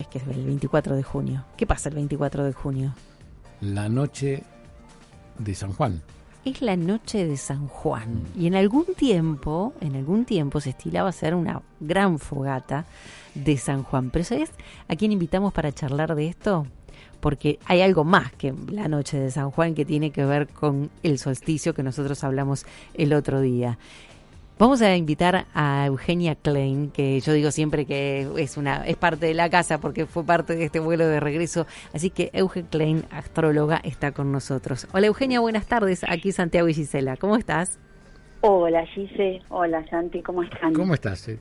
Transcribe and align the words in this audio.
Es 0.00 0.08
que 0.08 0.18
es 0.18 0.26
el 0.26 0.44
24 0.44 0.96
de 0.96 1.04
junio. 1.04 1.44
¿Qué 1.56 1.68
pasa 1.68 1.88
el 1.88 1.94
24 1.94 2.42
de 2.42 2.52
junio? 2.52 2.94
La 3.60 3.88
noche 3.88 4.42
de 5.38 5.54
San 5.54 5.72
Juan. 5.72 6.02
Es 6.44 6.62
la 6.62 6.74
noche 6.74 7.24
de 7.24 7.36
San 7.36 7.68
Juan. 7.68 8.24
Y 8.36 8.48
en 8.48 8.56
algún 8.56 8.86
tiempo, 8.96 9.72
en 9.80 9.94
algún 9.94 10.24
tiempo 10.24 10.60
se 10.60 10.70
estilaba 10.70 11.10
hacer 11.10 11.36
una 11.36 11.62
gran 11.78 12.18
fogata 12.18 12.86
de 13.36 13.56
San 13.56 13.84
Juan. 13.84 14.10
Pero 14.10 14.24
¿sabes 14.24 14.50
a 14.88 14.96
quién 14.96 15.12
invitamos 15.12 15.52
para 15.52 15.70
charlar 15.70 16.16
de 16.16 16.26
esto? 16.26 16.66
Porque 17.20 17.60
hay 17.64 17.80
algo 17.80 18.02
más 18.02 18.32
que 18.32 18.52
la 18.72 18.88
noche 18.88 19.16
de 19.20 19.30
San 19.30 19.52
Juan 19.52 19.76
que 19.76 19.84
tiene 19.84 20.10
que 20.10 20.24
ver 20.24 20.48
con 20.48 20.90
el 21.04 21.20
solsticio 21.20 21.72
que 21.72 21.84
nosotros 21.84 22.24
hablamos 22.24 22.66
el 22.94 23.12
otro 23.12 23.40
día. 23.40 23.78
Vamos 24.56 24.82
a 24.82 24.96
invitar 24.96 25.46
a 25.52 25.86
Eugenia 25.86 26.36
Klein, 26.36 26.90
que 26.92 27.18
yo 27.18 27.32
digo 27.32 27.50
siempre 27.50 27.86
que 27.86 28.28
es 28.38 28.56
una 28.56 28.86
es 28.86 28.96
parte 28.96 29.26
de 29.26 29.34
la 29.34 29.50
casa 29.50 29.80
porque 29.80 30.06
fue 30.06 30.24
parte 30.24 30.54
de 30.54 30.64
este 30.64 30.78
vuelo 30.78 31.08
de 31.08 31.18
regreso. 31.18 31.66
Así 31.92 32.10
que 32.10 32.30
Eugenia 32.32 32.70
Klein, 32.70 33.04
astróloga, 33.10 33.80
está 33.82 34.12
con 34.12 34.30
nosotros. 34.30 34.86
Hola 34.92 35.08
Eugenia, 35.08 35.40
buenas 35.40 35.66
tardes. 35.66 36.04
Aquí 36.08 36.30
Santiago 36.30 36.68
y 36.68 36.74
Gisela. 36.74 37.16
¿Cómo 37.16 37.36
estás? 37.36 37.80
Hola 38.42 38.86
Gise, 38.86 39.42
hola 39.48 39.84
Santi, 39.88 40.22
¿cómo 40.22 40.42
están? 40.44 40.72
¿Cómo 40.72 40.94
estás? 40.94 41.26
eh? 41.28 41.38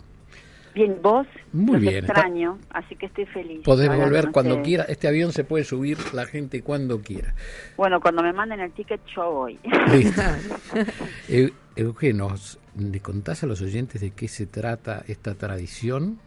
Bien, 0.73 0.97
vos. 1.02 1.27
Muy 1.52 1.73
Los 1.73 1.81
bien. 1.81 2.03
extraño, 2.05 2.57
así 2.71 2.95
que 2.95 3.05
estoy 3.05 3.25
feliz. 3.27 3.61
Podés 3.63 3.89
Ahora 3.89 4.03
volver 4.05 4.31
cuando 4.31 4.61
quiera. 4.63 4.83
Este 4.85 5.07
avión 5.07 5.31
se 5.31 5.43
puede 5.43 5.63
subir 5.63 5.97
la 6.13 6.25
gente 6.25 6.61
cuando 6.63 7.02
quiera. 7.02 7.35
Bueno, 7.77 8.02
cuando 8.02 8.23
me 8.23 8.33
manden 8.33 8.59
el 8.59 8.71
ticket 8.71 9.02
yo 9.15 9.31
voy. 9.31 9.59
Eu- 11.30 11.53
Eugenio, 11.75 12.33
¿le 12.77 12.99
contás 12.99 13.43
a 13.43 13.47
los 13.47 13.61
oyentes 13.61 14.02
de 14.02 14.11
qué 14.11 14.27
se 14.27 14.45
trata 14.45 15.03
esta 15.07 15.35
tradición? 15.35 16.19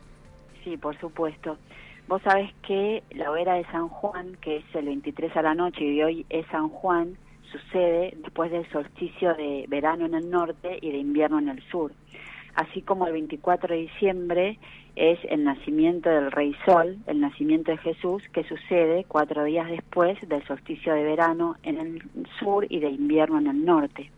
sí, 0.65 0.77
por 0.77 0.99
supuesto. 0.99 1.57
Vos 2.09 2.21
sabés 2.23 2.53
que 2.67 3.03
la 3.13 3.31
hoguera 3.31 3.55
de 3.55 3.65
San 3.67 3.89
Juan, 3.89 4.37
que 4.41 4.57
es 4.59 4.65
el 4.75 4.87
23 4.87 5.37
a 5.37 5.43
la 5.43 5.55
noche 5.55 5.85
y 5.85 6.03
hoy 6.03 6.27
es 6.29 6.45
San 6.53 6.69
Juan, 6.69 7.17
sucede 7.53 8.17
después 8.23 8.51
del 8.51 8.69
solsticio 8.71 9.35
de 9.35 9.65
verano 9.69 10.07
en 10.07 10.15
el 10.15 10.29
norte 10.29 10.79
y 10.83 10.91
de 10.91 10.99
invierno 10.99 11.39
en 11.39 11.49
el 11.51 11.63
sur. 11.71 11.93
Así 12.57 12.81
como 12.81 13.07
el 13.07 13.13
24 13.13 13.75
de 13.75 13.83
diciembre 13.83 14.59
es 14.97 15.19
el 15.29 15.45
nacimiento 15.45 16.09
del 16.09 16.33
Rey 16.33 16.57
Sol, 16.65 16.97
el 17.07 17.21
nacimiento 17.21 17.71
de 17.71 17.77
Jesús, 17.77 18.23
que 18.33 18.45
sucede 18.45 19.05
cuatro 19.07 19.45
días 19.45 19.69
después 19.69 20.19
del 20.27 20.43
solsticio 20.47 20.95
de 20.95 21.05
verano 21.05 21.57
en 21.63 21.79
el 21.79 22.03
sur 22.41 22.67
y 22.71 22.81
de 22.81 22.89
invierno 22.89 23.39
en 23.39 23.49
el 23.49 23.63
norte. 23.63 24.11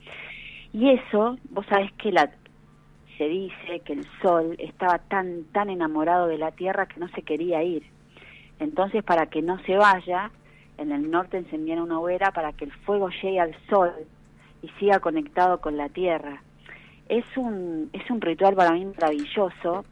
Y 0.72 0.89
eso, 0.91 1.36
vos 1.50 1.66
sabés 1.66 1.91
que 1.94 2.12
la, 2.12 2.31
se 3.16 3.25
dice 3.25 3.81
que 3.84 3.94
el 3.94 4.06
sol 4.22 4.55
estaba 4.59 4.98
tan, 4.98 5.42
tan 5.53 5.69
enamorado 5.69 6.28
de 6.28 6.39
la 6.39 6.53
tierra 6.53 6.86
que 6.86 7.00
no 7.00 7.09
se 7.09 7.22
quería 7.22 7.64
ir. 7.64 7.83
Entonces, 8.61 9.03
para 9.03 9.27
que 9.27 9.42
no 9.42 9.59
se 9.64 9.77
vaya, 9.77 10.31
en 10.77 10.92
el 10.92 11.11
norte 11.11 11.39
encendían 11.39 11.81
una 11.81 11.98
hoguera 11.98 12.31
para 12.31 12.53
que 12.53 12.66
el 12.66 12.72
fuego 12.72 13.09
llegue 13.20 13.41
al 13.41 13.56
sol 13.69 13.91
y 14.62 14.69
siga 14.78 15.00
conectado 15.00 15.61
con 15.61 15.77
la 15.77 15.89
tierra. 15.89 16.41
Es 17.08 17.24
un, 17.36 17.91
es 17.92 18.10
un 18.10 18.20
ritual 18.20 18.54
para 18.54 18.72
mí 18.72 18.84
maravilloso 18.84 19.84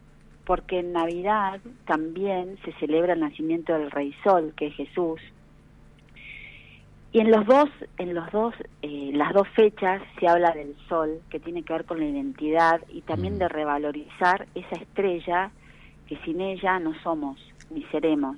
porque 0.44 0.78
en 0.81 0.93
Navidad 0.93 1.60
también 1.87 2.56
se 2.65 2.72
celebra 2.75 3.15
el 3.15 3.21
nacimiento 3.21 3.72
del 3.72 3.91
Rey 3.91 4.15
Sol, 4.22 4.53
que 4.56 4.69
es 4.69 4.75
Jesús, 4.75 5.21
y 7.16 7.21
en 7.21 7.31
los 7.31 7.47
dos, 7.47 7.71
en 7.97 8.15
los 8.15 8.31
dos, 8.31 8.55
eh, 8.82 9.10
las 9.15 9.32
dos 9.32 9.49
fechas 9.56 10.03
se 10.21 10.28
habla 10.28 10.50
del 10.53 10.76
sol, 10.87 11.22
que 11.31 11.41
tiene 11.41 11.62
que 11.62 11.72
ver 11.72 11.87
con 11.87 11.99
la 11.99 12.05
identidad 12.05 12.82
y 12.93 13.00
también 13.00 13.37
Mm. 13.37 13.38
de 13.38 13.49
revalorizar 13.49 14.47
esa 14.55 14.76
estrella 14.76 15.50
que 16.09 16.19
sin 16.26 16.43
ella 16.43 16.78
no 16.78 16.93
somos 17.03 17.38
ni 17.71 17.82
seremos. 17.84 18.37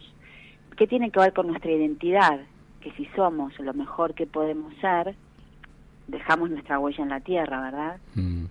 ¿Qué 0.76 0.86
tiene 0.86 1.10
que 1.10 1.18
ver 1.18 1.32
con 1.32 1.48
nuestra 1.48 1.72
identidad? 1.72 2.40
Que 2.80 2.92
si 2.92 3.06
somos 3.16 3.58
lo 3.58 3.74
mejor 3.74 4.14
que 4.14 4.26
podemos 4.26 4.72
ser, 4.80 5.16
dejamos 6.06 6.48
nuestra 6.50 6.78
huella 6.78 7.02
en 7.02 7.10
la 7.10 7.20
tierra, 7.20 7.60
¿verdad? 7.60 7.96
Mm. 8.14 8.44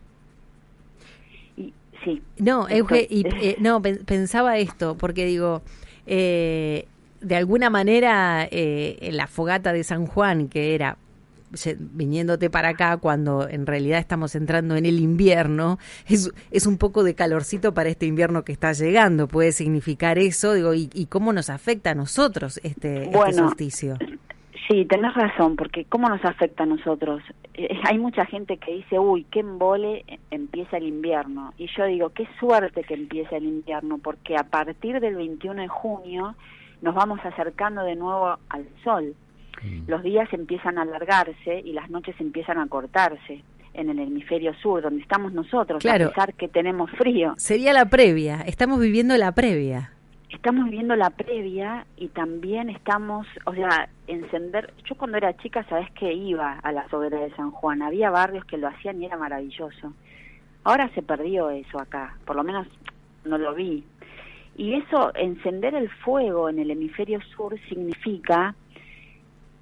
Sí. 2.08 2.22
No, 2.38 2.70
Euge, 2.70 3.06
y, 3.10 3.26
eh, 3.28 3.58
no, 3.60 3.82
pen- 3.82 4.02
pensaba 4.06 4.58
esto, 4.58 4.96
porque 4.98 5.26
digo, 5.26 5.62
eh, 6.06 6.88
de 7.20 7.36
alguna 7.36 7.70
manera 7.70 8.48
eh, 8.50 8.98
en 9.02 9.18
la 9.18 9.28
fogata 9.28 9.74
de 9.74 9.84
San 9.84 10.06
Juan, 10.06 10.48
que 10.48 10.74
era 10.76 10.98
viniéndote 11.80 12.50
para 12.50 12.70
acá 12.70 12.98
cuando 12.98 13.48
en 13.48 13.66
realidad 13.66 14.00
estamos 14.00 14.36
entrando 14.36 14.76
en 14.76 14.86
el 14.86 15.00
invierno, 15.00 15.80
es, 16.08 16.30
es 16.52 16.68
un 16.68 16.78
poco 16.78 17.04
de 17.04 17.16
calorcito 17.16 17.74
para 17.74 17.90
este 17.90 18.06
invierno 18.06 18.44
que 18.44 18.52
está 18.52 18.74
llegando, 18.74 19.28
puede 19.28 19.52
significar 19.54 20.18
eso, 20.20 20.54
digo, 20.54 20.74
y, 20.74 20.90
y 20.94 21.06
cómo 21.06 21.32
nos 21.34 21.50
afecta 21.50 21.92
a 21.92 21.96
nosotros 21.96 22.60
este, 22.64 23.04
este 23.06 23.18
Bueno, 23.18 23.48
solsticio. 23.48 23.98
Sí, 24.68 24.86
tenés 24.86 25.14
razón, 25.14 25.56
porque 25.56 25.86
¿cómo 25.86 26.10
nos 26.10 26.24
afecta 26.26 26.64
a 26.64 26.66
nosotros? 26.66 27.24
Eh, 27.54 27.70
hay 27.86 27.98
mucha 27.98 28.26
gente 28.26 28.58
que 28.58 28.74
dice, 28.74 29.00
uy, 29.00 29.26
qué 29.32 29.40
embole 29.40 30.04
eh, 30.08 30.20
empieza 30.30 30.78
el 30.78 30.88
invierno. 30.88 31.54
Y 31.58 31.68
yo 31.78 31.86
digo, 31.86 32.10
qué 32.10 32.28
suerte 32.40 32.84
que 32.84 32.96
empieza 32.96 33.38
el 33.38 33.46
invierno, 33.46 33.98
porque 33.98 34.36
a 34.36 34.44
partir 34.44 35.00
del 35.00 35.16
21 35.16 35.62
de 35.62 35.68
junio 35.70 36.36
nos 36.82 36.96
vamos 36.96 37.20
acercando 37.24 37.84
de 37.84 37.96
nuevo 37.96 38.38
al 38.50 38.68
sol. 38.84 39.16
Mm. 39.64 39.90
Los 39.90 40.04
días 40.04 40.28
empiezan 40.34 40.78
a 40.78 40.82
alargarse 40.82 41.62
y 41.64 41.72
las 41.72 41.90
noches 41.90 42.16
empiezan 42.20 42.58
a 42.60 42.68
cortarse 42.68 43.44
en 43.74 43.90
el 43.90 44.00
hemisferio 44.00 44.54
sur, 44.56 44.82
donde 44.82 45.02
estamos 45.02 45.32
nosotros, 45.34 45.82
Claro. 45.82 46.08
a 46.08 46.10
pesar 46.10 46.34
que 46.34 46.48
tenemos 46.48 46.92
frío. 46.92 47.36
Sería 47.38 47.74
la 47.74 47.86
previa, 47.86 48.42
estamos 48.42 48.80
viviendo 48.80 49.16
la 49.18 49.32
previa. 49.34 49.92
Estamos 50.30 50.66
viviendo 50.66 50.96
la 50.96 51.10
previa 51.10 51.86
y 51.96 52.10
también 52.10 52.70
estamos, 52.70 53.26
o 53.46 53.54
sea, 53.54 53.90
encender. 54.08 54.74
Yo 54.84 54.96
cuando 54.96 55.18
era 55.18 55.38
chica, 55.38 55.64
sabes 55.70 55.90
que 55.92 56.14
iba 56.14 56.60
a 56.60 56.72
las 56.74 56.94
hogueras 56.94 57.22
de 57.22 57.36
San 57.36 57.52
Juan. 57.52 57.82
Había 57.82 58.10
barrios 58.10 58.44
que 58.46 58.58
lo 58.58 58.68
hacían 58.68 59.02
y 59.02 59.06
era 59.06 59.16
maravilloso. 59.18 59.94
Ahora 60.66 60.90
se 60.94 61.02
perdió 61.02 61.50
eso 61.50 61.80
acá, 61.80 62.18
por 62.26 62.36
lo 62.36 62.44
menos 62.44 62.68
no 63.24 63.38
lo 63.38 63.56
vi. 63.56 63.86
Y 64.58 64.74
eso, 64.74 65.12
encender 65.16 65.76
el 65.76 65.90
fuego 65.90 66.50
en 66.50 66.60
el 66.60 66.72
hemisferio 66.72 67.22
sur 67.36 67.58
significa 67.70 68.54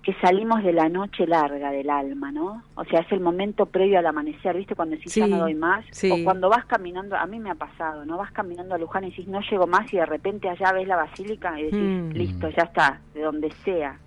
que 0.05 0.13
salimos 0.21 0.63
de 0.63 0.71
la 0.71 0.88
noche 0.88 1.25
larga 1.25 1.71
del 1.71 1.89
alma, 1.89 2.31
¿no? 2.31 2.61
O 2.75 2.85
sea, 2.85 2.99
es 2.99 3.11
el 3.11 3.21
momento 3.21 3.66
previo 3.66 3.97
al 3.97 4.05
amanecer, 4.05 4.55
¿viste? 4.55 4.75
Cuando 4.75 4.95
decís 4.95 5.16
ya 5.16 5.25
no 5.25 5.39
doy 5.39 5.55
más. 5.55 5.83
sí. 5.89 6.11
O 6.11 6.23
cuando 6.23 6.47
vas 6.47 6.63
caminando, 6.66 7.16
a 7.17 7.25
mí 7.25 7.39
me 7.39 7.49
ha 7.49 7.55
pasado, 7.55 8.05
¿no? 8.05 8.16
Vas 8.17 8.31
caminando 8.31 8.75
a 8.75 8.77
Luján 8.77 9.03
y 9.03 9.09
decís 9.09 9.27
no 9.27 9.41
llego 9.41 9.66
más 9.66 9.91
y 9.91 9.97
de 9.97 10.05
repente 10.05 10.47
allá 10.47 10.71
ves 10.73 10.88
la 10.88 10.95
basílica 10.95 11.59
y 11.59 11.63
decís 11.63 11.79
Mm. 11.79 12.11
listo, 12.11 12.49
ya 12.49 12.63
está, 12.66 13.01
de 13.16 13.21
donde 13.23 13.49
sea, 13.63 13.97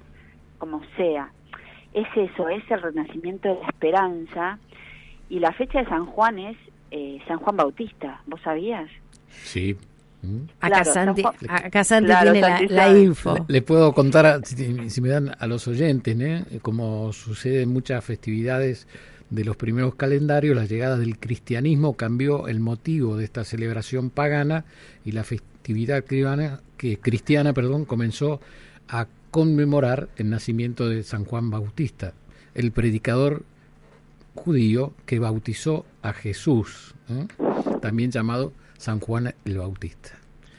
como 0.59 0.81
sea. 0.97 1.33
Es 1.93 2.07
eso, 2.15 2.49
es 2.49 2.63
el 2.71 2.81
renacimiento 2.81 3.49
de 3.49 3.55
la 3.61 3.67
esperanza. 3.67 4.59
Y 5.29 5.41
la 5.41 5.51
fecha 5.53 5.81
de 5.81 5.89
San 5.89 6.07
Juan 6.07 6.39
es 6.39 6.57
eh, 6.93 7.19
San 7.27 7.39
Juan 7.41 7.57
Bautista, 7.57 8.23
¿vos 8.27 8.41
sabías? 8.43 8.89
Sí. 9.31 9.77
Mm. 10.23 10.37
Acá 10.61 10.83
Claro, 10.83 10.93
Santi, 10.93 11.23
San 11.23 11.33
Juan- 11.39 11.51
acá 11.65 11.85
Santi 11.85 12.07
Claro, 12.07 12.33
tiene 12.33 12.49
la, 12.49 12.59
Santi 12.59 12.75
la 12.75 12.87
sabe. 12.87 13.03
info. 13.03 13.35
Le, 13.35 13.45
le 13.49 13.63
puedo 13.63 13.93
contar, 13.93 14.27
a- 14.27 14.41
si, 14.45 14.91
si 14.91 15.01
me 15.01 15.09
dan 15.11 15.37
a 15.39 15.47
los 15.47 15.69
oyentes, 15.69 16.17
¿eh? 16.21 16.45
como 16.63 17.13
sucede 17.13 17.63
en 17.63 17.69
muchas 17.73 18.05
festividades 18.05 18.87
de 19.31 19.45
los 19.45 19.57
primeros 19.57 19.95
calendarios, 19.95 20.57
la 20.57 20.65
llegada 20.65 20.97
del 20.97 21.19
cristianismo 21.19 21.95
cambió 21.95 22.49
el 22.49 22.61
motivo 22.61 23.17
de 23.17 23.25
esta 23.25 23.45
celebración 23.45 24.11
pagana 24.11 24.65
y 25.05 25.13
la 25.13 25.23
festividad 25.23 26.03
cristiana, 26.05 26.61
que, 26.79 26.99
cristiana 26.99 27.53
perdón, 27.53 27.85
comenzó 27.85 28.41
a 28.89 29.07
conmemorar 29.31 30.09
el 30.17 30.31
nacimiento 30.31 30.89
de 30.89 31.03
San 31.03 31.25
Juan 31.27 31.51
Bautista, 31.51 32.15
el 32.55 32.73
predicador 32.73 33.45
judío 34.35 34.95
que 35.07 35.19
bautizó 35.19 35.85
a 36.03 36.13
Jesús, 36.13 36.95
¿eh? 37.11 37.27
también 37.83 38.11
llamado 38.11 38.53
San 38.79 39.01
Juan 39.01 39.35
el 39.45 39.59
Bautista. 39.59 40.11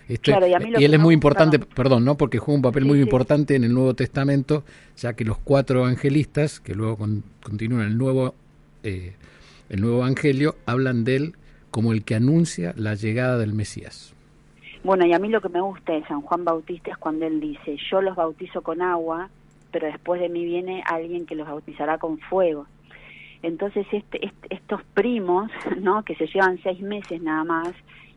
Esto- 0.08 0.32
Claro, 0.32 0.48
y 0.48 0.84
él 0.84 0.94
es 0.94 1.00
muy 1.00 1.14
importante, 1.14 1.60
perdón, 1.60 2.04
¿no? 2.06 2.16
Porque 2.16 2.40
juega 2.40 2.56
un 2.58 2.62
papel 2.64 2.84
Sí, 2.84 2.90
muy 2.90 2.98
sí. 2.98 3.04
importante 3.04 3.56
en 3.56 3.64
el 3.64 3.74
Nuevo 3.74 3.94
Testamento, 3.96 4.64
ya 4.98 5.14
que 5.14 5.24
los 5.26 5.38
cuatro 5.40 5.82
evangelistas, 5.82 6.60
que 6.60 6.74
luego 6.76 6.98
con- 6.98 7.24
continúan 7.44 7.86
el 7.88 7.98
nuevo, 7.98 8.34
eh, 8.84 9.14
el 9.70 9.82
nuevo 9.82 9.98
Evangelio, 10.00 10.56
hablan 10.66 11.04
de 11.04 11.16
él 11.16 11.34
como 11.72 11.92
el 11.94 12.04
que 12.04 12.16
anuncia 12.16 12.74
la 12.76 12.96
llegada 12.96 13.38
del 13.38 13.54
Mesías. 13.54 14.14
Bueno, 14.84 15.06
y 15.06 15.14
a 15.14 15.20
mí 15.20 15.30
lo 15.30 15.42
que 15.42 15.50
me 15.50 15.62
gusta 15.62 15.94
de 15.94 16.04
San 16.08 16.22
Juan 16.22 16.44
Bautista 16.44 16.90
es 16.92 16.98
cuando 16.98 17.28
él 17.28 17.40
dice, 17.40 17.78
yo 17.92 18.02
los 18.02 18.16
bautizo 18.16 18.62
con 18.64 18.82
agua, 18.82 19.30
pero 19.72 19.86
después 19.86 20.20
de 20.22 20.30
mí 20.30 20.44
viene 20.46 20.82
alguien 20.88 21.28
que 21.28 21.36
los 21.36 21.48
bautizará 21.48 22.00
con 22.00 22.18
fuego. 22.18 22.66
Entonces 23.44 23.86
este, 23.92 24.26
este, 24.26 24.56
estos 24.56 24.82
primos, 24.96 25.52
¿no? 25.82 26.04
que 26.04 26.16
se 26.16 26.26
llevan 26.28 26.60
seis 26.64 26.80
meses 26.82 27.22
nada 27.22 27.44
más 27.44 27.68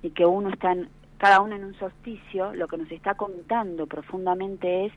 y 0.02 0.10
que 0.10 0.26
uno 0.26 0.50
está 0.50 0.72
en, 0.72 0.88
cada 1.18 1.40
uno 1.40 1.54
en 1.54 1.64
un 1.64 1.74
solsticio, 1.78 2.52
lo 2.54 2.66
que 2.66 2.78
nos 2.78 2.90
está 2.90 3.14
contando 3.14 3.86
profundamente 3.86 4.86
es 4.86 4.92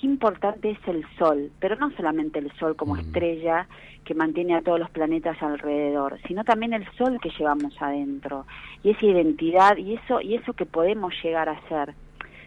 qué 0.00 0.06
importante 0.06 0.70
es 0.70 0.78
el 0.86 1.04
Sol, 1.18 1.50
pero 1.60 1.76
no 1.76 1.90
solamente 1.90 2.38
el 2.38 2.50
Sol 2.52 2.76
como 2.76 2.96
estrella 2.96 3.68
que 4.04 4.14
mantiene 4.14 4.54
a 4.54 4.62
todos 4.62 4.78
los 4.78 4.90
planetas 4.90 5.42
alrededor, 5.42 6.18
sino 6.26 6.44
también 6.44 6.72
el 6.72 6.86
Sol 6.96 7.18
que 7.20 7.30
llevamos 7.30 7.74
adentro 7.80 8.46
y 8.82 8.90
esa 8.90 9.04
identidad 9.04 9.76
y 9.76 9.94
eso 9.94 10.20
y 10.20 10.34
eso 10.34 10.52
que 10.52 10.64
podemos 10.64 11.12
llegar 11.22 11.48
a 11.48 11.60
ser, 11.68 11.94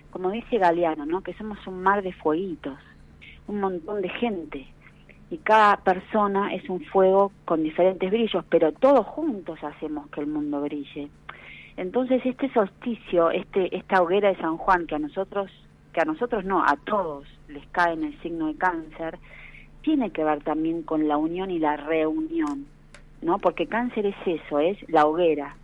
como 0.10 0.32
dice 0.32 0.58
Galeano, 0.58 1.06
¿no? 1.06 1.22
Que 1.22 1.34
somos 1.34 1.66
un 1.68 1.84
mar 1.84 2.02
de 2.02 2.14
fueguitos, 2.14 2.80
un 3.48 3.60
montón 3.60 4.02
de 4.02 4.10
gente 4.10 4.68
y 5.30 5.38
cada 5.38 5.78
persona 5.78 6.54
es 6.54 6.68
un 6.70 6.84
fuego 6.86 7.32
con 7.46 7.62
diferentes 7.62 8.10
brillos, 8.10 8.44
pero 8.50 8.72
todos 8.72 9.06
juntos 9.06 9.60
hacemos 9.64 10.10
que 10.10 10.22
el 10.22 10.28
mundo 10.28 10.62
brille. 10.62 11.10
Entonces 11.80 12.22
este 12.26 12.52
solsticio, 12.52 13.31
este 13.31 13.74
esta 13.74 14.02
hoguera 14.02 14.28
de 14.28 14.36
San 14.36 14.58
Juan 14.58 14.86
que 14.86 14.96
a 14.96 15.00
nosotros 15.00 15.50
que 15.94 16.02
a 16.02 16.06
nosotros 16.06 16.44
no, 16.44 16.62
a 16.62 16.76
todos 16.76 17.26
les 17.48 17.66
cae 17.68 17.94
en 17.94 18.04
el 18.04 18.22
signo 18.22 18.48
de 18.48 18.56
cáncer, 18.56 19.18
tiene 19.81 20.12
que 20.12 20.26
ver 20.26 20.44
también 20.44 20.84
con 20.84 21.08
la 21.08 21.16
unión 21.16 21.50
y 21.50 21.58
la 21.58 21.78
reunión, 21.78 22.66
¿no? 23.22 23.40
Porque 23.40 23.66
cáncer 23.66 24.06
es 24.08 24.16
eso, 24.26 24.60
es 24.60 24.78
la 24.90 25.06
hoguera, 25.06 25.56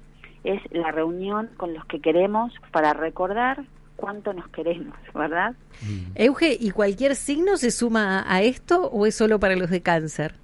es 0.46 0.62
la 0.72 0.90
reunión 0.90 1.50
con 1.58 1.74
los 1.74 1.84
que 1.86 2.00
queremos 2.00 2.54
para 2.72 2.94
recordar 2.94 3.66
cuánto 3.98 4.32
nos 4.32 4.48
queremos, 4.48 4.96
¿verdad? 5.14 5.54
Mm. 5.82 6.14
Euge, 6.16 6.58
¿y 6.58 6.72
cualquier 6.72 7.18
signo 7.18 7.58
se 7.58 7.72
suma 7.72 8.24
a 8.26 8.42
esto 8.42 8.90
o 8.90 9.06
es 9.06 9.16
solo 9.16 9.38
para 9.38 9.58
los 9.58 9.70
de 9.70 9.82
cáncer? 9.82 10.36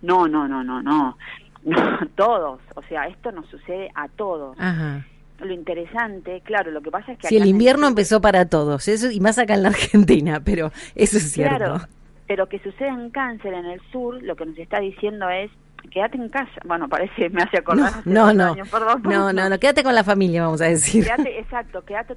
No, 0.00 0.26
no, 0.26 0.48
no, 0.48 0.64
no, 0.64 0.82
no, 0.82 1.18
no 1.64 1.98
todos, 2.16 2.62
o 2.74 2.82
sea, 2.84 3.08
esto 3.08 3.30
nos 3.30 3.46
sucede 3.50 3.90
a 3.94 4.08
todos. 4.08 4.58
Ajá 4.58 5.04
lo 5.38 5.52
interesante, 5.52 6.40
claro, 6.44 6.70
lo 6.70 6.80
que 6.80 6.90
pasa 6.90 7.12
es 7.12 7.18
que... 7.18 7.28
Si 7.28 7.36
el 7.36 7.46
invierno 7.46 7.86
empezó 7.86 8.20
para 8.20 8.48
todos, 8.48 8.88
eso 8.88 9.10
y 9.10 9.20
más 9.20 9.38
acá 9.38 9.54
en 9.54 9.62
la 9.62 9.68
Argentina, 9.68 10.40
pero 10.44 10.72
eso 10.94 11.18
es 11.18 11.32
cierto. 11.32 11.56
Claro, 11.56 11.80
pero 12.26 12.48
que 12.48 12.58
sucede 12.58 12.88
en 12.88 13.10
cáncer 13.10 13.54
en 13.54 13.66
el 13.66 13.80
sur, 13.90 14.22
lo 14.22 14.36
que 14.36 14.46
nos 14.46 14.58
está 14.58 14.80
diciendo 14.80 15.28
es 15.30 15.50
quédate 15.90 16.18
en 16.18 16.28
casa. 16.28 16.60
Bueno, 16.64 16.88
parece, 16.88 17.30
me 17.30 17.42
hace 17.42 17.58
acordar. 17.58 17.92
No, 18.04 18.32
no, 18.32 18.54
no, 18.54 19.32
no, 19.32 19.48
no, 19.48 19.58
quédate 19.58 19.82
con 19.82 19.94
la 19.94 20.04
familia, 20.04 20.42
vamos 20.42 20.60
a 20.60 20.66
decir. 20.66 21.04
Quédate, 21.04 21.38
exacto, 21.40 21.84
quédate, 21.84 22.16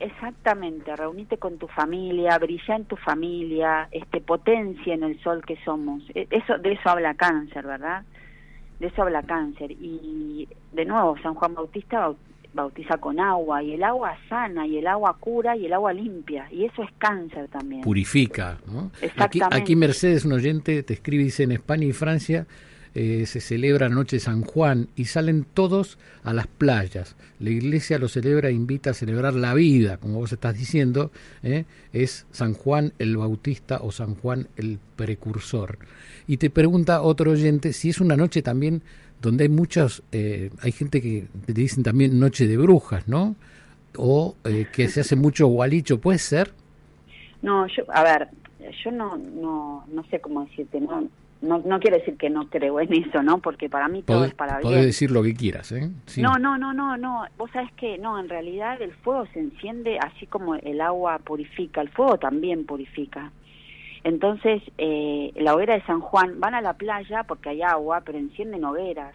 exactamente, 0.00 0.94
reunite 0.96 1.36
con 1.38 1.58
tu 1.58 1.66
familia, 1.68 2.38
brilla 2.38 2.76
en 2.76 2.84
tu 2.86 2.96
familia, 2.96 3.88
este, 3.90 4.20
potencia 4.20 4.94
en 4.94 5.02
el 5.02 5.20
sol 5.22 5.44
que 5.44 5.58
somos. 5.64 6.02
E, 6.14 6.26
eso, 6.30 6.58
de 6.58 6.72
eso 6.72 6.88
habla 6.88 7.14
cáncer, 7.14 7.66
¿verdad? 7.66 8.04
De 8.78 8.86
eso 8.86 9.02
habla 9.02 9.22
cáncer. 9.22 9.72
Y 9.72 10.48
de 10.72 10.84
nuevo, 10.84 11.16
San 11.22 11.34
Juan 11.34 11.54
Bautista 11.54 12.12
bautiza 12.52 12.98
con 12.98 13.20
agua 13.20 13.62
y 13.62 13.74
el 13.74 13.82
agua 13.82 14.16
sana 14.28 14.66
y 14.66 14.78
el 14.78 14.86
agua 14.86 15.16
cura 15.18 15.56
y 15.56 15.66
el 15.66 15.72
agua 15.72 15.92
limpia 15.92 16.46
y 16.50 16.64
eso 16.64 16.82
es 16.82 16.90
cáncer 16.98 17.48
también. 17.48 17.82
Purifica. 17.82 18.58
¿no? 18.66 18.90
Aquí, 19.16 19.40
aquí 19.50 19.76
Mercedes, 19.76 20.24
un 20.24 20.32
oyente, 20.32 20.82
te 20.82 20.94
escribe, 20.94 21.24
dice 21.24 21.44
en 21.44 21.52
España 21.52 21.84
y 21.84 21.92
Francia 21.92 22.46
eh, 22.94 23.24
se 23.26 23.40
celebra 23.40 23.88
Noche 23.88 24.18
San 24.18 24.42
Juan 24.42 24.88
y 24.96 25.04
salen 25.04 25.44
todos 25.54 25.98
a 26.24 26.32
las 26.32 26.46
playas. 26.46 27.16
La 27.38 27.50
iglesia 27.50 27.98
lo 27.98 28.08
celebra 28.08 28.48
e 28.48 28.52
invita 28.52 28.90
a 28.90 28.94
celebrar 28.94 29.34
la 29.34 29.54
vida, 29.54 29.98
como 29.98 30.18
vos 30.18 30.32
estás 30.32 30.58
diciendo, 30.58 31.10
¿eh? 31.42 31.64
es 31.92 32.26
San 32.32 32.54
Juan 32.54 32.92
el 32.98 33.16
Bautista 33.16 33.78
o 33.82 33.92
San 33.92 34.14
Juan 34.16 34.48
el 34.56 34.78
Precursor. 34.96 35.78
Y 36.26 36.36
te 36.36 36.50
pregunta 36.50 37.02
otro 37.02 37.30
oyente 37.30 37.72
si 37.72 37.90
es 37.90 38.00
una 38.00 38.16
noche 38.16 38.42
también 38.42 38.82
donde 39.20 39.44
hay 39.44 39.50
muchos, 39.50 40.02
eh, 40.12 40.50
hay 40.62 40.72
gente 40.72 41.00
que 41.00 41.26
te 41.46 41.52
dicen 41.52 41.82
también 41.82 42.18
noche 42.18 42.46
de 42.46 42.56
brujas, 42.56 43.06
¿no? 43.06 43.36
O 43.96 44.34
eh, 44.44 44.66
que 44.72 44.88
se 44.88 45.00
hace 45.00 45.16
mucho 45.16 45.46
gualicho, 45.46 46.00
¿puede 46.00 46.18
ser? 46.18 46.52
No, 47.42 47.66
yo, 47.66 47.84
a 47.92 48.02
ver, 48.02 48.28
yo 48.82 48.90
no, 48.90 49.16
no, 49.16 49.84
no 49.92 50.04
sé 50.04 50.20
cómo 50.20 50.44
decirte, 50.44 50.80
no, 50.80 51.08
no, 51.42 51.58
no 51.64 51.80
quiero 51.80 51.96
decir 51.96 52.16
que 52.16 52.28
no 52.28 52.48
creo 52.48 52.80
en 52.80 52.92
eso, 52.92 53.22
¿no? 53.22 53.38
Porque 53.38 53.70
para 53.70 53.88
mí 53.88 54.02
todo 54.02 54.24
es 54.24 54.34
para 54.34 54.58
bien. 54.58 54.72
Podés 54.72 54.86
decir 54.86 55.10
lo 55.10 55.22
que 55.22 55.34
quieras, 55.34 55.72
¿eh? 55.72 55.90
No, 56.18 56.34
no, 56.38 56.58
no, 56.58 56.74
no, 56.74 56.96
no. 56.96 57.24
Vos 57.38 57.50
sabés 57.52 57.72
que 57.72 57.96
no, 57.98 58.18
en 58.18 58.28
realidad 58.28 58.80
el 58.82 58.92
fuego 58.92 59.26
se 59.32 59.40
enciende 59.40 59.98
así 59.98 60.26
como 60.26 60.54
el 60.56 60.80
agua 60.80 61.18
purifica, 61.18 61.80
el 61.80 61.88
fuego 61.88 62.18
también 62.18 62.66
purifica. 62.66 63.32
Entonces, 64.04 64.62
eh, 64.78 65.32
la 65.36 65.54
hoguera 65.54 65.74
de 65.74 65.82
San 65.82 66.00
Juan, 66.00 66.40
van 66.40 66.54
a 66.54 66.60
la 66.60 66.74
playa 66.74 67.24
porque 67.24 67.50
hay 67.50 67.62
agua, 67.62 68.02
pero 68.04 68.18
encienden 68.18 68.64
hogueras. 68.64 69.14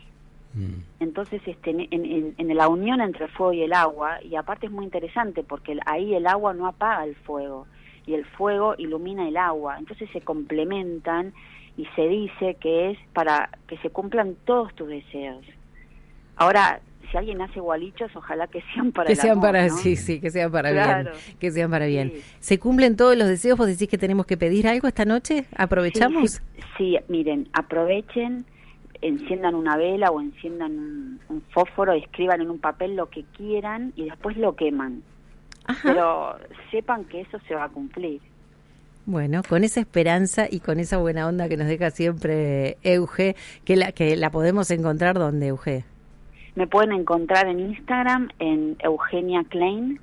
Mm. 0.54 0.82
Entonces, 1.02 1.42
este, 1.46 1.72
en, 1.72 2.36
en, 2.38 2.58
la 2.58 2.68
unión 2.68 3.02
entre 3.02 3.26
el 3.26 3.32
fuego 3.32 3.54
y 3.54 3.62
el 3.62 3.74
agua, 3.74 4.20
y 4.24 4.36
aparte 4.36 4.68
es 4.68 4.72
muy 4.72 4.86
interesante 4.86 5.44
porque 5.44 5.78
ahí 5.86 6.16
el 6.16 6.26
agua 6.28 6.54
no 6.54 6.68
apaga 6.68 7.04
el 7.04 7.16
fuego 7.16 7.68
y 8.08 8.14
el 8.14 8.26
fuego 8.26 8.76
ilumina 8.78 9.28
el 9.28 9.38
agua. 9.38 9.78
Entonces 9.80 10.10
se 10.12 10.22
complementan 10.22 11.34
y 11.78 11.86
se 11.96 12.08
dice 12.08 12.56
que 12.60 12.92
es 12.92 12.98
para 13.14 13.50
que 13.68 13.78
se 13.78 13.90
cumplan 13.90 14.36
todos 14.46 14.74
tus 14.76 14.88
deseos. 14.88 15.44
Ahora, 16.38 16.80
si 17.12 17.18
alguien 17.18 17.42
hace 17.42 17.60
gualichos, 17.60 18.16
ojalá 18.16 18.48
que 18.48 18.62
sean 18.74 18.92
para 18.92 19.08
que 19.08 19.16
sean 19.16 19.40
para 19.40 19.70
sí, 19.70 19.96
sí, 19.96 20.20
que 20.20 20.32
sean 20.32 20.52
para 20.52 20.72
bien, 20.72 21.10
que 21.40 21.52
sean 21.52 21.70
para 21.72 21.86
bien. 21.86 22.14
¿Se 22.40 22.60
cumplen 22.60 22.96
todos 22.96 23.18
los 23.18 23.28
deseos? 23.28 23.58
¿Vos 23.58 23.68
decís 23.68 23.88
que 23.88 23.98
tenemos 23.98 24.26
que 24.26 24.38
pedir 24.38 24.68
algo 24.68 24.88
esta 24.88 25.06
noche? 25.06 25.46
¿Aprovechamos? 25.56 26.42
Sí, 26.78 26.98
miren, 27.08 27.48
aprovechen, 27.54 28.46
enciendan 29.02 29.56
una 29.56 29.78
vela 29.78 30.12
o 30.12 30.22
enciendan 30.22 31.20
un, 31.30 31.44
fósforo, 31.52 31.94
escriban 31.94 32.42
en 32.42 32.50
un 32.50 32.60
papel 32.60 32.96
lo 32.96 33.10
que 33.10 33.24
quieran 33.36 33.94
y 33.96 34.06
después 34.06 34.38
lo 34.38 34.56
queman. 34.56 35.04
Pero 35.84 36.38
sepan 36.72 37.06
que 37.06 37.22
eso 37.22 37.40
se 37.48 37.56
va 37.56 37.66
a 37.66 37.70
cumplir. 37.70 38.22
Bueno, 39.08 39.44
con 39.48 39.64
esa 39.64 39.80
esperanza 39.82 40.48
y 40.50 40.62
con 40.62 40.80
esa 40.80 40.98
buena 40.98 41.28
onda 41.28 41.48
que 41.48 41.58
nos 41.58 41.68
deja 41.68 41.92
siempre 41.92 42.78
Euge, 42.82 43.36
que 43.64 43.76
la 43.76 43.92
que 43.92 44.16
la 44.16 44.32
podemos 44.32 44.72
encontrar 44.72 45.20
donde 45.20 45.48
Euge. 45.48 45.84
Me 46.56 46.66
pueden 46.66 46.92
encontrar 46.92 47.48
en 47.48 47.60
Instagram 47.60 48.30
en 48.40 48.78
Eugenia 48.80 49.44
Klein 49.44 50.00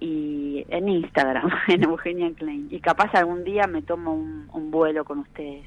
y 0.00 0.66
en 0.68 0.88
Instagram 0.88 1.50
en 1.68 1.84
Eugenia 1.84 2.30
Klein 2.34 2.68
y 2.70 2.80
capaz 2.80 3.14
algún 3.14 3.42
día 3.42 3.66
me 3.66 3.80
tomo 3.80 4.12
un, 4.12 4.70
vuelo 4.70 5.04
con 5.04 5.20
ustedes. 5.20 5.64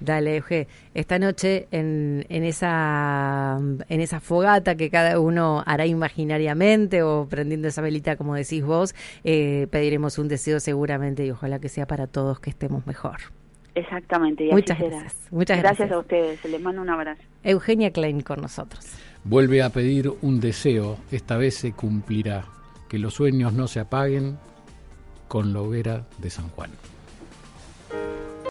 Dale, 0.00 0.36
Euge. 0.36 0.68
Esta 0.94 1.18
noche 1.18 1.68
en, 1.70 2.26
en, 2.28 2.44
esa, 2.44 3.58
en 3.88 4.00
esa 4.00 4.20
fogata 4.20 4.76
que 4.76 4.90
cada 4.90 5.18
uno 5.20 5.62
hará 5.66 5.86
imaginariamente 5.86 7.02
o 7.02 7.26
prendiendo 7.28 7.68
esa 7.68 7.82
velita, 7.82 8.16
como 8.16 8.34
decís 8.34 8.64
vos, 8.64 8.94
eh, 9.24 9.66
pediremos 9.70 10.18
un 10.18 10.28
deseo 10.28 10.60
seguramente 10.60 11.24
y 11.24 11.30
ojalá 11.30 11.58
que 11.58 11.68
sea 11.68 11.86
para 11.86 12.06
todos 12.06 12.40
que 12.40 12.50
estemos 12.50 12.86
mejor. 12.86 13.16
Exactamente. 13.74 14.48
Muchas 14.50 14.78
gracias. 14.78 15.28
Muchas 15.30 15.58
gracias. 15.58 15.90
a 15.92 15.98
ustedes. 15.98 16.42
Les 16.44 16.60
mando 16.60 16.80
un 16.80 16.88
abrazo. 16.88 17.20
Eugenia 17.42 17.90
Klein 17.90 18.22
con 18.22 18.40
nosotros. 18.40 18.86
Vuelve 19.24 19.62
a 19.62 19.70
pedir 19.70 20.10
un 20.22 20.40
deseo. 20.40 20.96
Esta 21.10 21.36
vez 21.36 21.56
se 21.56 21.72
cumplirá. 21.72 22.46
Que 22.88 22.98
los 22.98 23.14
sueños 23.14 23.52
no 23.52 23.68
se 23.68 23.80
apaguen 23.80 24.38
con 25.28 25.52
la 25.52 25.60
hoguera 25.60 26.06
de 26.18 26.30
San 26.30 26.48
Juan. 26.50 26.70